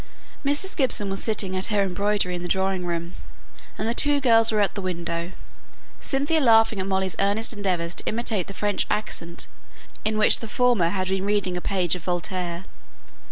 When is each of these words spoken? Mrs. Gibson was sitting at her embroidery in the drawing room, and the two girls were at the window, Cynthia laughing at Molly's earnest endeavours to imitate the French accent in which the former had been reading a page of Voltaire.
Mrs. 0.43 0.75
Gibson 0.75 1.11
was 1.11 1.23
sitting 1.23 1.55
at 1.55 1.67
her 1.67 1.83
embroidery 1.83 2.33
in 2.33 2.41
the 2.41 2.47
drawing 2.47 2.87
room, 2.87 3.13
and 3.77 3.87
the 3.87 3.93
two 3.93 4.19
girls 4.19 4.51
were 4.51 4.59
at 4.59 4.73
the 4.73 4.81
window, 4.81 5.31
Cynthia 5.99 6.39
laughing 6.41 6.79
at 6.79 6.87
Molly's 6.87 7.15
earnest 7.19 7.53
endeavours 7.53 7.93
to 7.93 8.05
imitate 8.07 8.47
the 8.47 8.55
French 8.55 8.87
accent 8.89 9.47
in 10.03 10.17
which 10.17 10.39
the 10.39 10.47
former 10.47 10.89
had 10.89 11.07
been 11.09 11.23
reading 11.25 11.55
a 11.55 11.61
page 11.61 11.93
of 11.93 12.01
Voltaire. 12.05 12.65